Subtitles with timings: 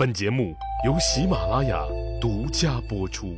[0.00, 0.56] 本节目
[0.86, 1.84] 由喜马拉雅
[2.18, 3.36] 独家播出。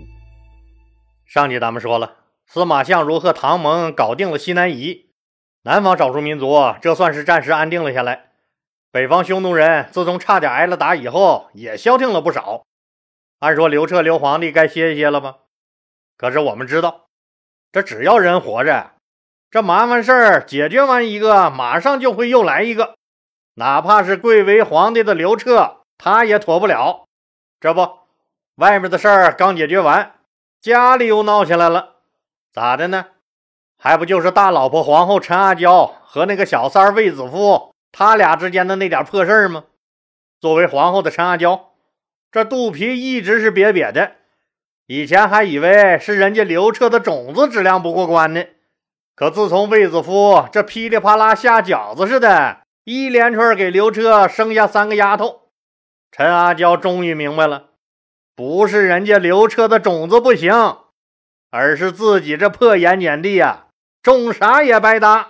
[1.26, 5.10] 上集咱们说了，司马相如和唐蒙搞定了西南夷，
[5.64, 8.26] 南方少数民族这算是暂时安定了下来。
[8.92, 12.62] 北方匈奴人自从差点挨了打以后，也消停了不少。
[13.40, 15.38] 按说刘彻刘皇帝该歇一歇了吧？
[16.16, 17.06] 可是我们知道，
[17.72, 18.92] 这只要人活着，
[19.50, 22.94] 这麻烦事儿解决完一个，马上就会又来一个。
[23.54, 27.04] 哪怕是贵为皇帝的刘彻，他也妥不了。
[27.60, 27.88] 这不，
[28.56, 30.14] 外面的事儿刚解决完，
[30.60, 31.98] 家里又闹起来了。
[32.52, 33.06] 咋的呢？
[33.78, 39.62] 还不就是大老婆皇后陈阿娇和那个小三卫子夫他俩之间的那点破事儿吗？
[40.40, 41.70] 作为皇后的陈阿娇，
[42.32, 44.16] 这肚皮一直是瘪瘪的。
[44.86, 48.44] 以前还以为是人家刘彻的种子质量不过关呢，
[49.14, 55.41] 可自从卫子夫这噼里啪啦下饺子似的，一连串给刘彻生下三个丫头，
[56.14, 57.70] 陈阿娇终于明白了，
[58.36, 60.52] 不是人家刘彻的种子不行，
[61.50, 63.68] 而是自己这破盐碱地呀，
[64.02, 65.28] 种啥也白搭，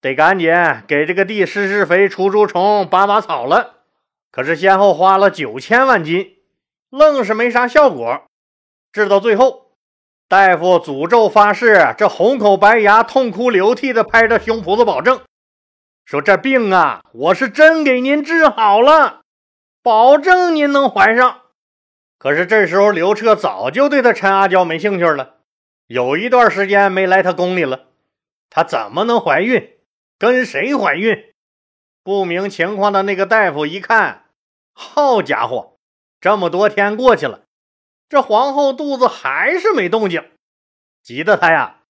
[0.00, 0.50] 得赶紧
[0.88, 3.74] 给这个地施施肥、除除虫、拔拔草了。
[4.32, 6.38] 可是先后花了九千万金，
[6.88, 8.22] 愣是没啥效果。
[8.92, 9.72] 治到最后，
[10.28, 15.20] 大夫诅咒发誓，这红口白牙、痛哭流涕的拍着胸脯子保证，
[16.06, 19.20] 说这病啊，我是真给您治好了，
[19.86, 21.42] 保证您能怀上。
[22.18, 25.36] 可是这时候，刘彻早就对他陈阿娇没兴趣了，
[25.86, 27.84] 有一段时间没来他宫里了，
[28.50, 29.76] 他怎么能怀孕？
[30.18, 31.32] 跟谁怀孕？
[32.02, 34.24] 不明情况的那个大夫一看，
[34.72, 35.76] 好家伙，
[36.20, 37.42] 这么多天过去了。
[38.08, 40.32] 这皇后肚子还是没动静，
[41.00, 41.82] 急得他呀，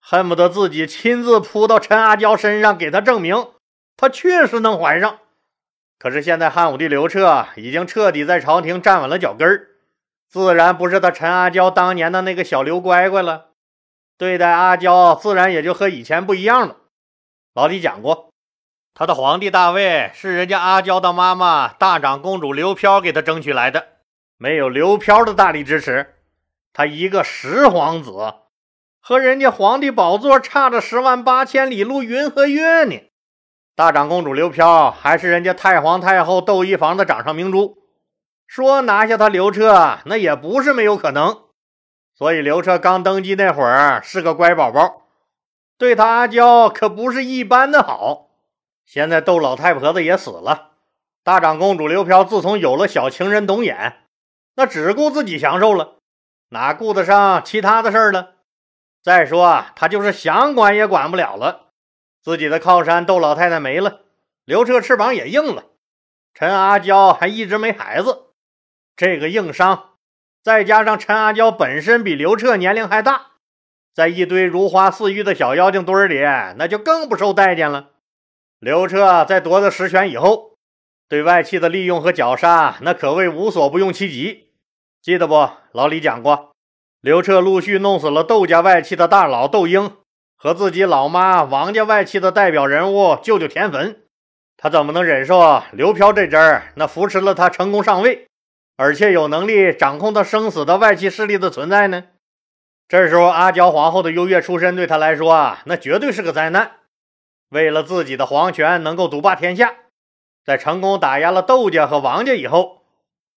[0.00, 3.50] 恨不得自己亲自扑到陈阿娇身上，给她证明
[3.98, 5.18] 她确实能怀上。
[6.04, 9.68] 可是现在汉武帝刘彻已经彻底在朝廷站稳了脚跟儿，
[10.28, 13.52] 自然不是他陈阿娇当年的那个小刘乖乖了，
[14.18, 16.76] 对待阿娇自然也就和以前不一样了。
[17.54, 18.28] 老李讲过，
[18.92, 23.86] 他的皇帝大位是人家阿娇的妈妈大长公主刘飘给他争取来的。
[24.36, 26.16] 没有刘飘的大力支持，
[26.74, 28.12] 他一个十皇子，
[29.00, 33.00] 和人家皇帝宝座差着十万八千里路云和月呢。
[33.76, 37.78] 大长公主刘飘还是人家太皇太后窦漪房的掌上明珠，
[38.46, 41.44] 说拿下他刘彻那也不是没有可能。
[42.14, 45.02] 所以刘彻刚登基那会儿是个乖宝宝，
[45.76, 48.28] 对他阿娇可不是一般的好。
[48.86, 50.70] 现在窦老太婆子也死了，
[51.24, 53.94] 大长公主刘飘自从有了小情人董衍。
[54.54, 55.96] 那只顾自己享受了，
[56.50, 58.34] 哪顾得上其他的事儿了？
[59.02, 61.63] 再说啊他就是想管也管不了了。
[62.24, 64.00] 自己的靠山窦老太太没了，
[64.46, 65.64] 刘彻翅膀也硬了。
[66.32, 68.28] 陈阿娇还一直没孩子，
[68.96, 69.90] 这个硬伤，
[70.42, 73.32] 再加上陈阿娇本身比刘彻年龄还大，
[73.94, 76.20] 在一堆如花似玉的小妖精堆里，
[76.56, 77.90] 那就更不受待见了。
[78.58, 80.56] 刘彻在夺得实权以后，
[81.06, 84.54] 对外戚的利用和绞杀，那可谓无所不用其极。
[85.02, 85.50] 记得不？
[85.72, 86.52] 老李讲过，
[87.02, 89.98] 刘彻陆续弄死了窦家外戚的大佬窦婴
[90.36, 93.96] 和自己老妈王家外戚的代表人物舅舅田汾。
[94.56, 98.28] 他怎么能忍受刘飘这阵儿那扶持了他成功上位，
[98.76, 102.04] 而且有能力掌控他生死的外戚势力的存在呢？
[102.86, 106.72] 这时候，阿娇皇后的优越出身对他来说啊，那绝对是个灾难。
[107.50, 109.74] 为了自己的皇权能够独霸天下，
[110.44, 112.82] 在成功打压了窦家和王家以后。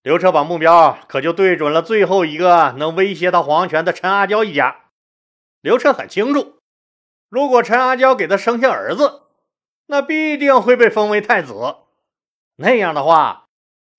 [0.03, 4.77] 刘彻把目标可就对准了最后一个能威胁到皇权的陈阿娇一家。
[5.61, 6.56] 刘彻很清楚，
[7.29, 9.23] 如果陈阿娇给他生下儿子，
[9.87, 11.53] 那必定会被封为太子。
[12.55, 13.47] 那样的话，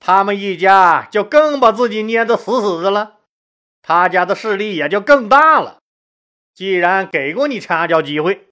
[0.00, 3.18] 他们一家就更把自己捏得死死的了，
[3.82, 5.78] 他家的势力也就更大了。
[6.54, 8.48] 既然给过你陈阿娇机会，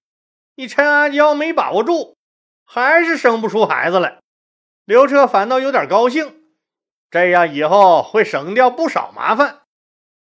[0.55, 2.17] 你陈阿娇没把握住，
[2.65, 4.19] 还是生不出孩子来。
[4.85, 6.43] 刘彻反倒有点高兴。
[7.11, 9.63] 这样以后会省掉不少麻烦，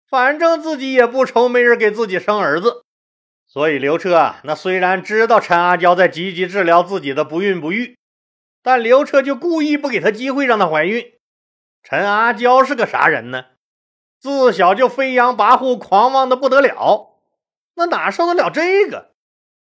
[0.08, 2.84] 反正自己也不愁没人给自己生儿子。
[3.52, 7.98] 所以刘彻那虽然知道陈阿娇在积极治疗自己的不孕不育，
[8.62, 11.14] 但刘彻就故意不给她机会让她怀孕。
[11.82, 13.46] 陈阿娇是个啥人呢？
[14.20, 17.18] 自小就飞扬跋扈、狂妄的不得了，
[17.74, 19.14] 那哪受得了这个？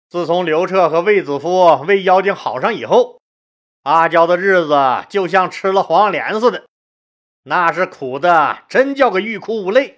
[0.10, 3.22] 自从刘彻和卫子夫为妖精好上以后，
[3.84, 6.66] 阿娇的日子就像吃了黄连似的。
[7.44, 9.97] 那是苦的，真叫个欲哭无泪。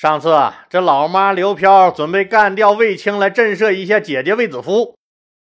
[0.00, 0.34] 上次
[0.70, 4.96] 这老妈刘飘准备干掉卫青来震慑一下姐姐卫子夫，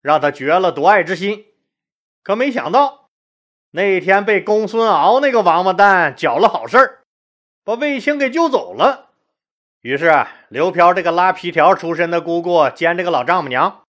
[0.03, 1.45] 让他绝了夺爱之心。
[2.21, 3.09] 可没想到，
[3.71, 7.00] 那天被公孙敖那个王八蛋搅了好事儿，
[7.63, 9.09] 把卫青给救走了。
[9.81, 13.81] 于是刘飘这个拉皮条出身的姑姑兼这个老丈母娘，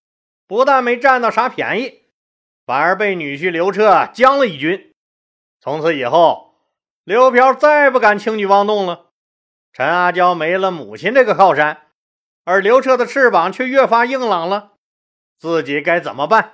[0.49, 2.05] 不但没占到啥便宜，
[2.65, 4.91] 反而被女婿刘彻将了一军。
[5.61, 6.55] 从此以后，
[7.05, 9.06] 刘飘再不敢轻举妄动了。
[9.77, 11.83] 陈阿娇没了母亲这个靠山，
[12.47, 14.73] 而刘彻的翅膀却越发硬朗了。
[15.39, 16.53] 自己该怎么办？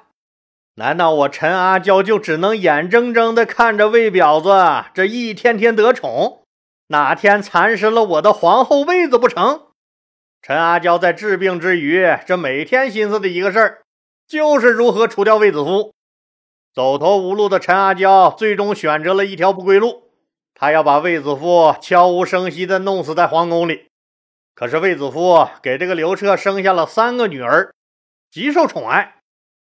[0.75, 6.43] 难道我陈阿娇就只能眼睁睁地看着魏婊子这一天天得宠，
[6.89, 9.69] 哪天蚕食了我的皇后位子不成？
[10.43, 13.83] 陈阿娇在治病之余，这每天心思的一个事儿，
[14.27, 15.95] 就是如何除掉卫子夫。
[16.75, 20.02] 走投无路的陈阿娇，最终选择了一条不归路，
[20.63, 23.89] 他要把卫子夫悄无声息地弄死在皇宫里。
[24.55, 27.75] 可是卫子夫给这个刘彻生下了三个女儿，
[28.31, 29.17] 极受宠爱。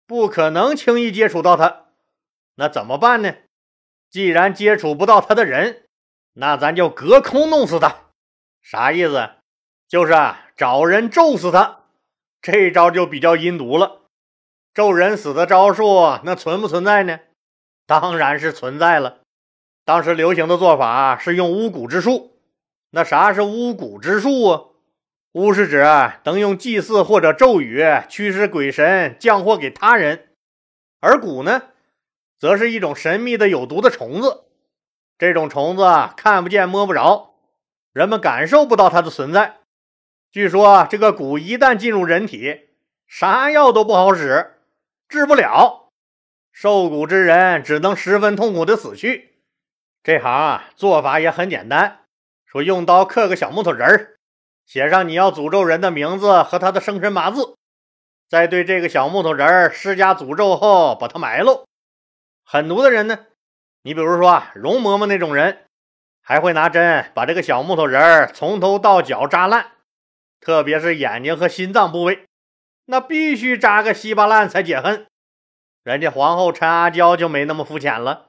[0.05, 1.85] 不可能轻易接触到他，
[2.57, 3.33] 那怎么办呢？
[4.11, 5.85] 既然接触不到他的人，
[6.33, 8.11] 那咱就隔空弄死他。
[8.61, 9.31] 啥意思？
[9.87, 11.85] 就是啊，找人咒死他。
[12.39, 14.01] 这招就比较阴毒了。
[14.75, 17.19] 咒人死的招数，那存不存在呢？
[17.87, 19.21] 当然是存在了。
[19.85, 22.37] 当时流行的做法是用巫蛊之术。
[22.91, 24.61] 那啥是巫蛊之术啊？
[25.33, 25.83] 巫是指
[26.25, 30.27] 能用祭祀或者咒语驱使鬼神降祸给他人，
[30.99, 31.63] 而蛊呢，
[32.37, 34.43] 则是一种神秘的有毒的虫子。
[35.17, 35.83] 这种虫子
[36.15, 37.33] 看不见摸不着，
[37.93, 39.57] 人们感受不到它的存在。
[40.31, 42.69] 据说这个蛊一旦进入人体，
[43.07, 44.59] 啥药都不好使，
[45.09, 45.89] 治不了，
[46.51, 49.32] 受蛊之人只能十分痛苦的死去。
[50.03, 52.01] 这行啊，做法也很简单，
[52.45, 54.17] 说用刀刻个小木头人儿。
[54.65, 57.55] 写上你要诅咒人的名字和他的生辰八字，
[58.29, 61.65] 再对这个小木头人儿施加诅咒后，把他埋喽。
[62.43, 63.27] 狠毒的人呢，
[63.83, 65.65] 你比如说啊容嬷嬷那种人，
[66.21, 69.71] 还会拿针把这个小木头人儿从头到脚扎烂，
[70.41, 72.25] 特别是眼睛和心脏部位，
[72.85, 75.05] 那必须扎个稀巴烂才解恨。
[75.83, 78.27] 人家皇后陈阿娇就没那么肤浅了，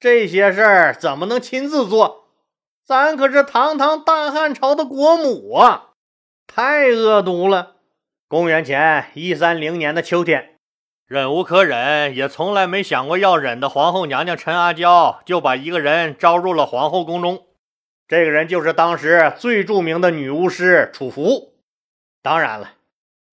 [0.00, 2.28] 这些事儿怎么能亲自做？
[2.86, 5.88] 咱可是堂堂大汉朝的国母啊，
[6.46, 7.78] 太恶毒了！
[8.28, 10.54] 公元前一三零年的秋天，
[11.04, 17.46] 忍无可忍，也从来没想过要忍的皇后娘娘陈阿娇，就把一个人招入了皇后宫中。
[18.06, 21.54] 这个人就是当时最著名的女巫师楚服。
[22.22, 22.74] 当然了，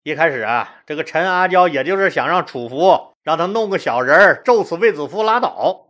[0.02, 5.85] 一开始啊，这个陈阿娇也就是想让楚服让他弄个小人儿咒死卫子夫拉倒。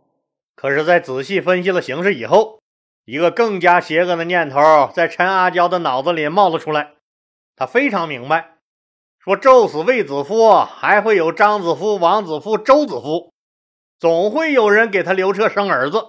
[0.56, 2.60] 可是，在仔细分析了形势以后，
[3.04, 6.94] 一个更加邪恶的念头在陈阿娇的脑子里冒了出来。
[7.54, 8.56] 他非常明白，
[9.18, 13.32] 说咒死卫子夫，还会有张子夫、王子夫、周子夫，
[13.98, 16.02] 总会有人给他刘彻生儿子。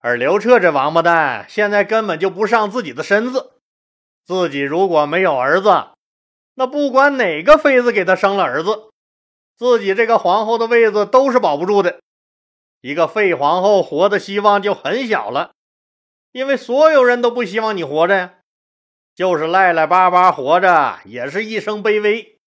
[0.00, 3.52] 而刘彻这王八蛋，现在根本就不上自己的身子。
[4.24, 5.86] 自己如果没有儿子，
[6.54, 8.90] 那不管哪个妃子给他生了儿子，
[9.56, 12.00] 自己这个皇后的位子都是保不住的。
[12.80, 15.52] 一个废皇后活的希望就很小了。
[16.32, 18.34] 因为所有人都不希望你活着呀，
[19.14, 22.38] 就是赖赖巴巴活着也是一生卑微。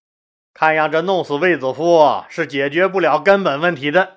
[0.54, 4.16] 看样这弄死卫子夫是解决不了根本问题的，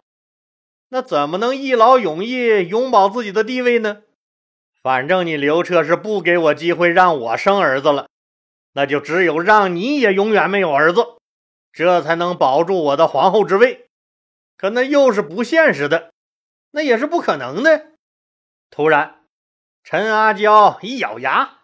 [0.90, 4.04] 那怎么能一劳永逸永保自己的地位呢？
[4.82, 8.08] 反正你刘彻是不给我机会让我生儿子了，
[8.74, 11.06] 那就只有让你也永远没有儿子，
[11.72, 13.88] 这才能保住我的皇后之位。
[14.64, 16.14] 可那又是不现实的，
[16.72, 17.88] 那也是不可能的。
[18.70, 19.16] 突然。
[19.84, 21.58] 陈阿娇一咬牙：“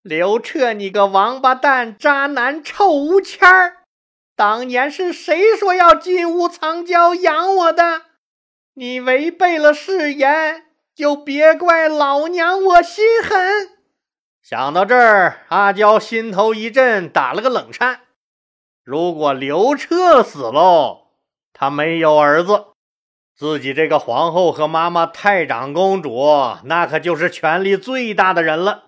[0.00, 3.84] 刘彻，你个王八蛋、渣男、臭无签儿！
[4.34, 8.00] 当年是谁说要金屋藏娇养我的？
[8.72, 13.72] 你违背了誓言，就别怪老娘我心狠。”
[14.42, 18.00] 想到这儿，阿娇心头一震，打了个冷颤。
[18.82, 21.01] 如果刘彻死喽，
[21.62, 22.66] 他没有儿子。
[23.36, 28.86] 自己这个皇后和妈妈太长公主，那可就是权力最大的人了。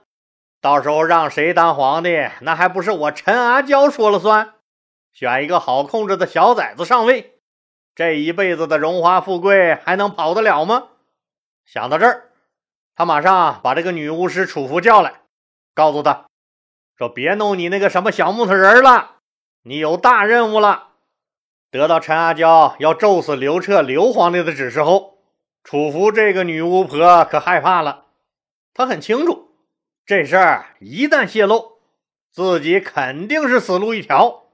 [0.60, 4.54] 到时候让谁当皇帝，那还不是我陈阿娇说了算？
[5.12, 7.34] 选一个好控制的小崽子上位，
[7.94, 10.88] 这一辈子的荣华富贵还能跑得了吗？
[11.64, 12.30] 想到这儿，
[12.96, 15.20] 他马上把这个女巫师楚服叫来，
[15.76, 16.26] 告诉他
[16.98, 19.18] 说：“别弄你那个什么小木头人了，
[19.62, 20.88] 你有大任务了。”
[21.74, 25.18] 得到陈阿娇要咒死刘彻刘皇帝的指示后，
[25.64, 28.04] 楚服这个女巫婆可害怕了。
[28.72, 29.48] 她很清楚，
[30.06, 31.78] 这事儿一旦泄露，
[32.30, 34.44] 自己肯定是死路一条。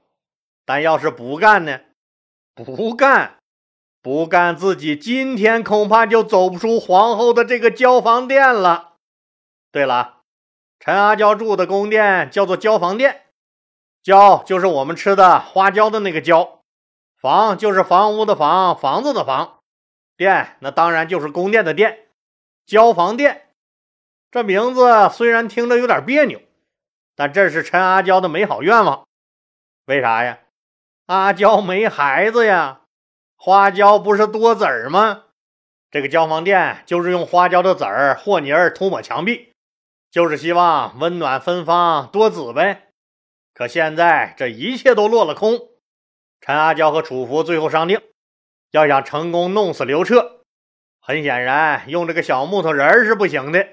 [0.65, 1.81] 但要是不干呢？
[2.55, 3.37] 不干，
[4.01, 8.93] 不干自己今天恐怕就走不出皇后的这个交房殿了。
[9.71, 10.21] 对了，
[10.79, 13.25] 陈阿娇住的宫殿叫做交房殿，
[14.01, 16.60] 椒就是我们吃的花椒的那个椒，
[17.21, 19.59] 房就是房屋的房，房子的房，
[20.17, 22.07] 殿那当然就是宫殿的殿，
[22.65, 23.49] 交房殿。
[24.31, 26.41] 这名字虽然听着有点别扭，
[27.15, 29.05] 但这是陈阿娇的美好愿望。
[29.85, 30.39] 为啥呀？
[31.05, 32.81] 阿娇没孩子呀。
[33.35, 35.25] 花椒不是多籽儿吗？
[35.91, 39.53] 这个交房殿就是用花椒的籽儿和泥儿涂抹墙壁，
[40.09, 42.89] 就是希望温暖芬芳多子呗。
[43.53, 45.70] 可现在这一切都落了空。
[46.41, 48.01] 陈阿娇和楚福最后商定，
[48.71, 50.41] 要想成功弄死刘彻，
[50.99, 53.67] 很显然用这个小木头人是不行的，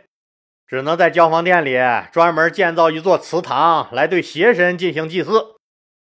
[0.66, 1.78] 只能在交房殿里
[2.12, 5.56] 专门建造一座祠堂来对邪神进行祭祀。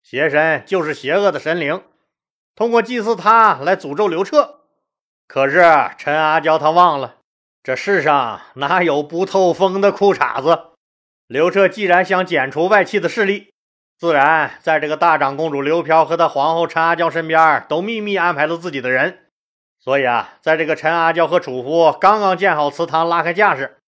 [0.03, 1.83] 邪神就是邪恶的神灵。
[2.55, 4.61] 通过祭祀他来诅咒刘彻，
[5.29, 5.61] 可是
[5.99, 7.17] 陈阿娇她忘了，
[7.63, 10.71] 这世上哪有不透风的裤衩子？
[11.27, 13.53] 刘彻既然想剪除外戚的势力，
[13.99, 19.27] 自然在这个大长公主刘飘和她皇后陈阿娇身边都秘密安排了自己的人。
[19.79, 23.79] 所以啊，在这个陈阿娇和楚夫刚刚建好祠堂、拉开架势，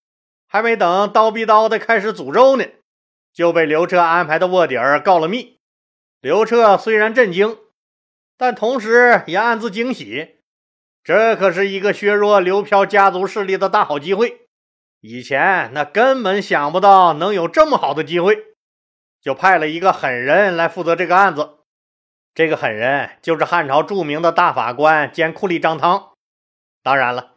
[0.49, 2.65] 还没等刀逼刀的开始诅咒呢，
[3.33, 5.59] 就被刘彻安排的卧底儿告了密。
[6.21, 7.57] 刘彻虽然震惊。
[8.41, 10.37] 但同时也暗自惊喜，
[11.03, 14.43] 这可是一个削弱刘飘家族势力的大好机会。
[15.01, 18.39] 以前那根本想不到能有这么好的机会，
[19.21, 21.59] 就派了一个狠人来负责这个案子。
[22.35, 26.13] 这个狠人就是汉朝著名的大法官兼酷吏张汤。
[26.83, 27.35] 当然了，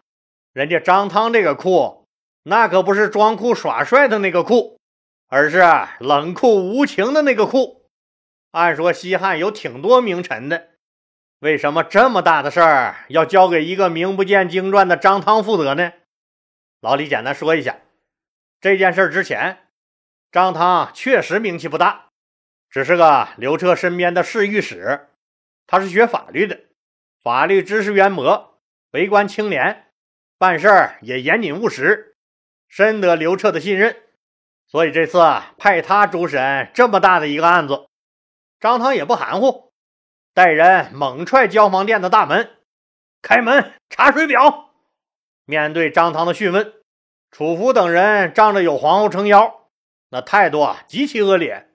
[0.54, 2.06] 人家张汤这个酷，
[2.44, 4.80] 那可不是装酷耍帅的那个酷，
[5.28, 5.64] 而是
[6.00, 7.88] 冷酷无情的那个酷。
[8.52, 10.68] 按说西汉有挺多名臣的。
[11.40, 15.94] 为什么这么大的事儿要交给一个名不见经传的张汤负责呢？
[16.82, 17.80] 老李简单说一下，
[18.60, 19.61] 这件事之前，
[20.32, 22.06] 张汤确实名气不大，
[22.70, 25.10] 只是个刘彻身边的侍御史。
[25.68, 26.58] 他是学法律的，
[27.22, 28.58] 法律知识渊博，
[28.92, 29.92] 为官清廉，
[30.38, 32.16] 办事儿也严谨务实，
[32.70, 34.04] 深得刘彻的信任。
[34.68, 35.20] 所以这次
[35.58, 37.90] 派他主审这么大的一个案子，
[38.58, 39.74] 张汤也不含糊。
[40.34, 42.52] 带人猛踹交房殿的大门，
[43.22, 44.70] 开门查水表。
[45.44, 46.74] 面对张汤的讯问，
[47.32, 49.61] 楚福等人仗着有皇后撑腰，
[50.12, 51.68] 那态度啊极其恶劣，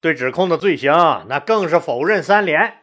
[0.00, 0.92] 对指控的罪行
[1.28, 2.82] 那更是否认三连。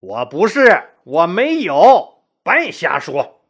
[0.00, 3.40] 我不是，我没有，别瞎说。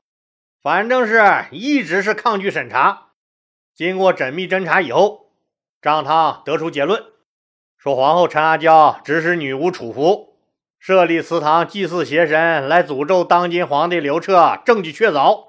[0.62, 3.08] 反正是一直是抗拒审查。
[3.74, 5.30] 经过缜密侦查以后，
[5.80, 7.02] 张汤得出结论，
[7.78, 10.36] 说皇后陈阿娇指使女巫楚服。
[10.78, 15.48] 设立祠堂祭祀邪神，来诅咒当今皇帝刘彻，证据确凿。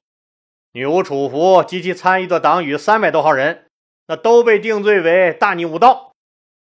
[0.72, 3.67] 女巫楚服及其参与的党羽三百多号人，
[4.08, 6.12] 那都被定罪为大逆无道。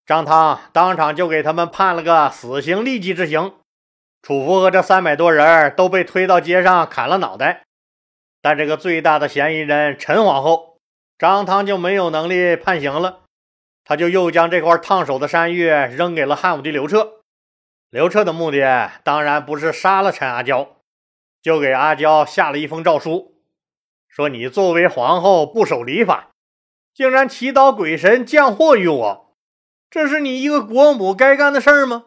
[0.05, 3.53] 张汤当场就给他们判了个死刑立即执行。
[4.21, 7.63] 楚服和这三百多人都被推到街上砍了脑袋。
[8.41, 10.77] 但这个最大的嫌疑人陈皇后，
[11.17, 13.19] 张汤就没有能力判刑了，
[13.83, 17.21] 他就又将这块烫手的山芋扔给了汉武帝刘彻。
[17.89, 20.77] 刘彻的目的当然不是杀了陈阿娇，
[21.41, 23.35] 就给阿娇下了一封诏书，
[24.07, 26.28] 说你作为皇后不守礼法，
[26.93, 29.35] 竟然祈祷鬼神降祸于我，
[29.89, 32.05] 这是你一个国母该干的事儿吗？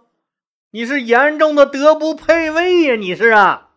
[0.70, 2.96] 你是严重的德不配位呀！
[2.96, 3.70] 你是啊，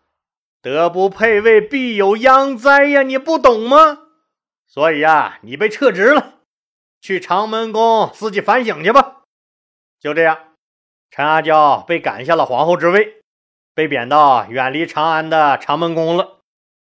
[0.62, 3.04] 德不配位必有殃灾呀！
[3.04, 4.00] 你不懂吗？
[4.68, 6.36] 所以啊，你被撤职了，
[7.02, 9.24] 去长门宫自己反省去吧。
[10.00, 10.40] 就这样。
[11.12, 13.22] 陈阿娇被赶下了皇后之位，
[13.74, 16.40] 被贬到远离长安的长门宫了。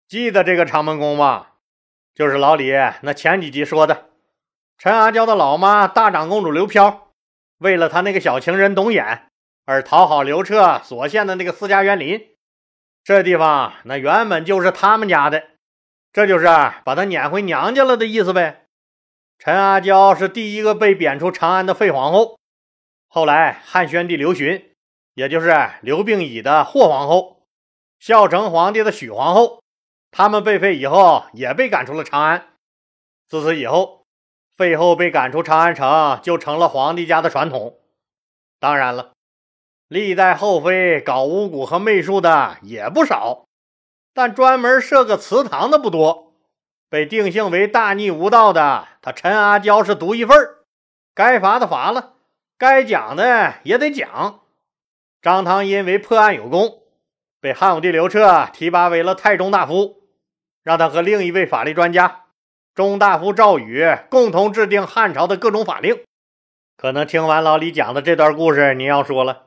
[0.08, 1.46] 记得这个长门宫吗？
[2.18, 2.72] 就是老李
[3.02, 4.06] 那前几集说的，
[4.76, 7.12] 陈阿娇的老妈大长公主刘飘，
[7.58, 9.20] 为了她那个小情人董衍
[9.64, 12.30] 而讨好刘彻所献的那个私家园林。
[13.04, 15.44] 这地方那原本就是他们家的，
[16.12, 16.46] 这就是
[16.84, 18.64] 把她撵回娘家了的意思呗。
[19.38, 22.37] 陈阿娇是第一个被贬出长安的废皇后。
[23.06, 24.72] 后来，汉宣帝刘询，
[25.14, 27.44] 也就是刘病已的霍皇后，
[28.00, 29.62] 孝成皇帝的许皇后，
[30.10, 32.48] 他们被废以后，也被赶出了长安。
[33.28, 34.06] 自此以后，
[34.56, 37.78] 废后被赶出长安城，就成了皇帝家的传统。
[38.58, 39.12] 当然了，
[39.86, 43.44] 历代后妃搞巫蛊和媚术的也不少，
[44.12, 46.32] 但专门设个祠堂的不多。
[46.90, 50.36] 被定性为大逆无道的，他陈阿娇是独一份
[51.14, 52.14] 该罚的罚了。
[52.56, 54.40] 该讲的也得讲。
[55.20, 56.82] 张汤因为破案有功，
[57.40, 59.97] 被汉武帝刘彻提拔为了太中大夫，
[60.68, 62.25] 让他和另一位法律专家
[62.75, 66.00] 中大夫赵宇共同制定汉朝的各种法令。
[66.76, 69.46] 可能听完老李讲的这段故事，您要说了：“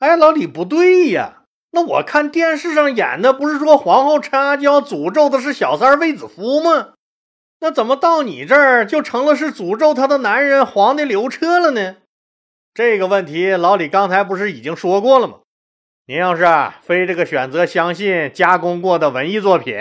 [0.00, 6.90] 哎，老李不对呀，那我看电视上演的不是说皇后陈阿娇诅咒的是小三卫子夫吗？
[7.60, 11.96] 那怎么到你这儿就成了是诅咒她的男人皇帝刘彻了呢？”
[12.74, 15.38] 这个问题，老李刚才不是已经说过了吗？
[16.04, 16.44] 您要是
[16.82, 19.74] 非这个选择相信加工过的文艺作品，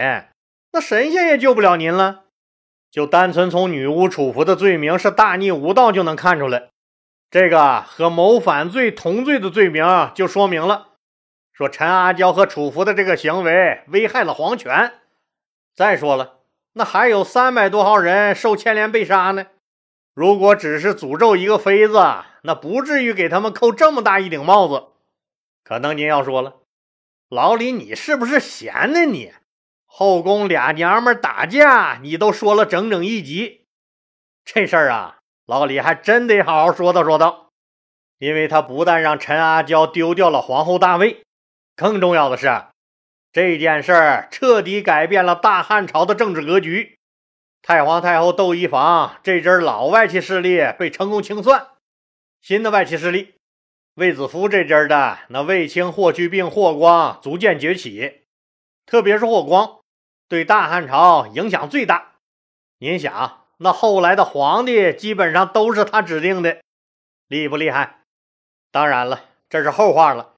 [0.72, 2.26] 那神仙也救不了您了。
[2.92, 6.70] 就单纯从女巫楚服的罪名是大逆无道就能看出来。
[7.30, 9.86] 这个和谋反罪同罪的罪名
[10.16, 10.94] 就说明了，
[11.54, 14.94] 说陈阿娇和楚服的这个行为危害了皇权。
[15.76, 16.40] 再说了，
[16.74, 19.46] 那还有三百多号人受牵连被杀呢。
[20.16, 22.04] 如果只是诅咒一个妃子，
[22.42, 24.88] 那不至于给他们扣这么大一顶帽子。
[25.64, 26.56] 可能您要说了，
[27.30, 29.06] 老李，你是不是闲呢？
[29.06, 29.32] 你
[29.92, 33.66] 后宫俩娘们打架，你都说了整整一集，
[34.46, 35.18] 这事儿啊。
[35.46, 37.50] 老李还真得好好说道说道，
[38.20, 41.24] 因为他不但让陈阿娇丢掉了皇后大位，
[41.76, 42.66] 更重要的是，
[43.34, 47.00] 这件事儿彻底改变了大汉朝的政治格局。
[47.64, 51.68] 太皇太后窦漪房这支老外戚势力被成功清算，
[52.40, 53.34] 新的外戚势力
[53.96, 58.22] 卫子夫这支的那卫青、霍去病、霍光逐渐崛起，
[58.86, 59.79] 特别是霍光，
[60.30, 62.14] 对大汉朝影响最大。
[62.78, 63.48] 您想？
[63.58, 66.62] 那后来的皇帝基本上都是他指定的，
[67.28, 68.04] 厉不厉害？
[68.72, 70.36] 当然了，这是后话了。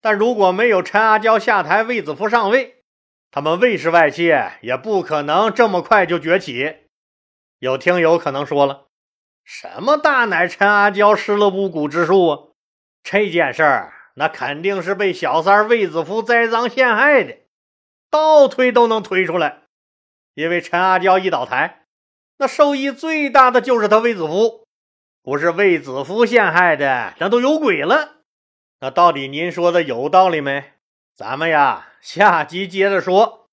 [0.00, 2.82] 但如果没有陈阿娇下台，卫子夫上位，
[3.30, 4.32] 他们卫氏外戚
[4.62, 6.78] 也不可能这么快就崛起。
[7.58, 8.86] 有听友可能说了，
[9.44, 12.38] 什么大奶陈阿娇失了巫蛊之术啊？
[13.02, 17.36] 这件事儿那肯定是被小三卫子夫栽赃陷害的，
[18.14, 19.62] 倒推都能推出来。
[20.34, 21.86] 因为陈阿娇一倒台。
[22.38, 24.64] 那受益最大的就是他卫子夫，
[25.20, 28.18] 不是卫子夫陷害的，那都有鬼了。
[28.80, 30.74] 那到底您说的有道理没？
[31.16, 33.43] 咱们呀，下集接着说。